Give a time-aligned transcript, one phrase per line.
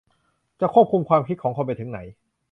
[0.59, 1.99] จะควบคุมความคิดของคนไปถึงไหน?